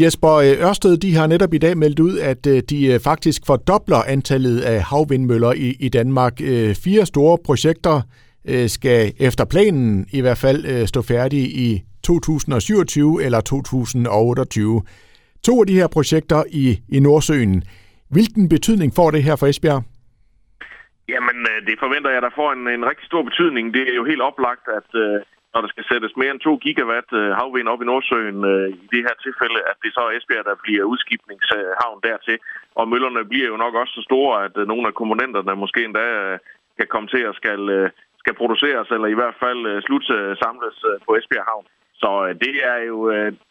Jesper 0.00 0.34
øh, 0.34 0.68
Ørsted 0.68 0.96
de 0.96 1.14
har 1.14 1.26
netop 1.26 1.54
i 1.54 1.58
dag 1.58 1.76
meldt 1.76 2.00
ud, 2.00 2.18
at 2.18 2.46
øh, 2.46 2.62
de 2.70 2.92
øh, 2.92 3.00
faktisk 3.00 3.40
fordobler 3.46 4.02
antallet 4.14 4.60
af 4.60 4.82
havvindmøller 4.82 5.52
i, 5.52 5.68
i 5.80 5.88
Danmark. 5.88 6.32
Fire 6.84 7.06
store 7.06 7.38
projekter 7.44 7.96
skal 8.66 9.12
efter 9.20 9.44
planen 9.44 10.06
i 10.12 10.20
hvert 10.20 10.38
fald 10.38 10.86
stå 10.86 11.02
færdige 11.02 11.48
i 11.66 11.82
2027 12.04 13.24
eller 13.24 13.40
2028. 13.40 14.82
To 15.44 15.60
af 15.60 15.66
de 15.66 15.74
her 15.80 15.88
projekter 15.96 16.42
i, 16.50 16.78
i 16.88 17.00
Nordsøen. 17.00 17.62
Hvilken 18.10 18.48
betydning 18.48 18.92
får 18.96 19.10
det 19.10 19.22
her 19.22 19.36
for 19.36 19.46
Esbjerg? 19.46 19.82
Jamen, 21.08 21.36
det 21.66 21.76
forventer 21.78 22.10
jeg, 22.10 22.22
der 22.22 22.30
får 22.34 22.52
en, 22.52 22.68
en 22.68 22.84
rigtig 22.90 23.06
stor 23.06 23.22
betydning. 23.22 23.74
Det 23.74 23.82
er 23.90 23.94
jo 23.94 24.04
helt 24.04 24.22
oplagt, 24.22 24.66
at 24.78 24.90
når 25.54 25.60
der 25.64 25.70
skal 25.74 25.88
sættes 25.90 26.12
mere 26.20 26.32
end 26.34 26.40
2 26.40 26.56
gigawatt 26.64 27.10
øh, 27.20 27.30
havvind 27.38 27.68
op 27.72 27.82
i 27.82 27.88
Nordsøen 27.90 28.38
øh, 28.52 28.68
i 28.84 28.86
det 28.92 29.02
her 29.06 29.16
tilfælde, 29.24 29.58
at 29.70 29.76
det 29.82 29.90
så 29.94 30.00
er 30.06 30.12
Esbjerg, 30.16 30.44
der 30.50 30.62
bliver 30.64 30.84
udskibningshavn 30.92 32.00
dertil. 32.08 32.38
Og 32.78 32.88
møllerne 32.92 33.24
bliver 33.30 33.48
jo 33.52 33.56
nok 33.64 33.74
også 33.74 33.92
så 33.94 34.02
store, 34.08 34.44
at 34.46 34.54
øh, 34.60 34.66
nogle 34.72 34.84
af 34.88 34.94
komponenterne 35.00 35.62
måske 35.64 35.84
endda 35.84 36.06
kan 36.78 36.88
komme 36.92 37.08
til 37.14 37.22
at 37.30 37.34
skal, 37.40 37.90
skal 38.22 38.34
produceres, 38.40 38.88
eller 38.94 39.08
i 39.10 39.18
hvert 39.20 39.36
fald 39.42 39.82
slut 39.86 40.06
samles 40.42 40.76
på 41.06 41.10
Esbjerg 41.18 41.48
Havn. 41.50 41.66
Så 42.02 42.10
det 42.44 42.54
er 42.72 42.78
jo 42.90 42.98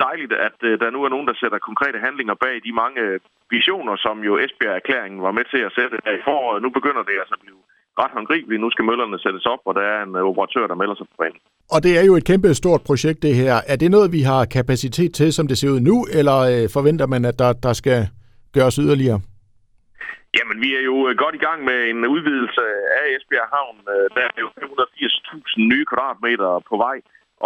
dejligt, 0.05 0.33
at 0.47 0.57
der 0.81 0.89
nu 0.89 0.99
er 1.03 1.09
nogen, 1.09 1.27
der 1.27 1.39
sætter 1.41 1.67
konkrete 1.69 1.99
handlinger 2.05 2.35
bag 2.45 2.55
de 2.67 2.73
mange 2.83 3.19
visioner, 3.55 3.95
som 4.05 4.15
jo 4.27 4.33
Esbjerg-erklæringen 4.45 5.21
var 5.27 5.33
med 5.37 5.45
til 5.53 5.61
at 5.67 5.75
sætte 5.77 5.95
her 6.05 6.13
i 6.19 6.25
foråret. 6.27 6.63
Nu 6.65 6.69
begynder 6.77 7.03
det 7.03 7.15
altså 7.21 7.35
at 7.37 7.43
blive 7.45 7.52
ret 8.01 8.11
håndgribeligt. 8.17 8.61
Nu 8.61 8.69
skal 8.71 8.85
møllerne 8.85 9.19
sættes 9.19 9.45
op, 9.45 9.59
og 9.65 9.75
der 9.75 9.81
er 9.81 10.03
en 10.03 10.15
operatør, 10.15 10.67
der 10.67 10.75
melder 10.75 10.95
sig 10.95 11.07
på 11.11 11.15
banen. 11.23 11.39
Og 11.73 11.83
det 11.83 11.93
er 11.99 12.05
jo 12.09 12.15
et 12.15 12.25
kæmpe 12.25 12.53
stort 12.53 12.81
projekt, 12.89 13.23
det 13.23 13.35
her. 13.35 13.55
Er 13.67 13.75
det 13.75 13.91
noget, 13.91 14.11
vi 14.11 14.21
har 14.21 14.45
kapacitet 14.45 15.13
til, 15.13 15.33
som 15.33 15.47
det 15.47 15.57
ser 15.57 15.69
ud 15.69 15.79
nu, 15.79 15.97
eller 16.19 16.37
forventer 16.73 17.07
man, 17.13 17.25
at 17.25 17.39
der, 17.39 17.53
der 17.53 17.73
skal 17.73 17.99
gøres 18.53 18.75
yderligere? 18.75 19.19
Jamen, 20.37 20.57
vi 20.63 20.69
er 20.79 20.83
jo 20.91 20.95
godt 21.23 21.35
i 21.35 21.43
gang 21.47 21.59
med 21.69 21.79
en 21.91 21.99
udvidelse 22.15 22.63
af 22.99 23.05
Esbjerg 23.15 23.49
Havn. 23.55 23.77
Der 24.15 24.25
er 24.29 24.39
jo 24.43 24.47
580.000 24.47 25.61
nye 25.71 25.85
kvadratmeter 25.91 26.49
på 26.69 26.75
vej. 26.85 26.97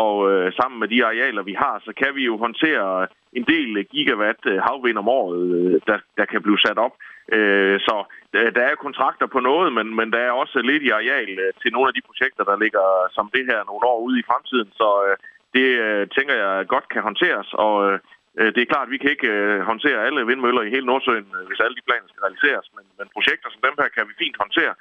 Og 0.05 0.15
øh, 0.31 0.53
sammen 0.59 0.79
med 0.79 0.87
de 0.87 1.05
arealer, 1.05 1.43
vi 1.43 1.55
har, 1.63 1.75
så 1.85 1.91
kan 2.01 2.11
vi 2.15 2.23
jo 2.25 2.37
håndtere 2.37 3.07
en 3.33 3.45
del 3.53 3.85
gigawatt 3.91 4.41
øh, 4.45 4.57
havvind 4.67 4.97
om 4.97 5.09
året, 5.09 5.43
øh, 5.57 5.81
der, 5.87 5.97
der 6.17 6.25
kan 6.25 6.41
blive 6.41 6.59
sat 6.65 6.77
op. 6.85 6.95
Øh, 7.35 7.79
så 7.87 7.95
øh, 8.37 8.49
der 8.55 8.63
er 8.67 8.83
kontrakter 8.85 9.27
på 9.27 9.39
noget, 9.39 9.73
men, 9.73 9.95
men 9.95 10.07
der 10.13 10.21
er 10.27 10.31
også 10.31 10.57
lidt 10.59 10.83
i 10.83 10.89
areal 10.89 11.31
til 11.61 11.73
nogle 11.73 11.87
af 11.89 11.93
de 11.93 12.07
projekter, 12.09 12.43
der 12.43 12.61
ligger 12.63 12.85
som 13.15 13.29
det 13.35 13.43
her 13.49 13.59
nogle 13.69 13.85
år 13.91 13.99
ude 14.07 14.19
i 14.19 14.27
fremtiden. 14.29 14.69
Så 14.81 14.89
øh, 15.07 15.15
det 15.55 15.67
øh, 15.85 16.07
tænker 16.15 16.35
jeg 16.43 16.67
godt 16.67 16.87
kan 16.93 17.01
håndteres, 17.07 17.49
og 17.65 17.75
øh, 17.87 17.99
Øh, 18.39 18.49
det 18.55 18.61
er 18.61 18.71
klart, 18.73 18.87
at 18.87 18.93
vi 18.93 19.01
kan 19.01 19.13
ikke 19.15 19.29
øh, 19.37 19.59
håndtere 19.71 20.05
alle 20.05 20.27
vindmøller 20.29 20.63
i 20.63 20.73
hele 20.75 20.89
Nordsøen, 20.91 21.27
øh, 21.37 21.43
hvis 21.47 21.63
alle 21.63 21.75
de 21.77 21.87
planer 21.87 22.07
skal 22.09 22.23
realiseres. 22.25 22.65
Men, 22.75 22.85
men 22.99 23.07
projekter 23.15 23.49
som 23.49 23.61
dem 23.67 23.75
her 23.79 23.87
kan 23.95 24.07
vi 24.09 24.13
fint 24.23 24.37
håndtere, 24.43 24.73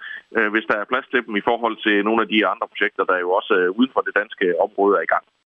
hvis 0.53 0.67
der 0.71 0.77
er 0.79 0.91
plads 0.93 1.09
til 1.13 1.21
dem 1.27 1.35
i 1.37 1.47
forhold 1.49 1.77
til 1.87 1.97
nogle 2.09 2.21
af 2.25 2.29
de 2.35 2.41
andre 2.53 2.67
projekter, 2.73 3.05
der 3.11 3.17
jo 3.25 3.31
også 3.39 3.55
uden 3.79 3.91
for 3.95 4.03
det 4.07 4.15
danske 4.21 4.47
område 4.67 4.95
er 4.99 5.05
i 5.05 5.13
gang. 5.15 5.27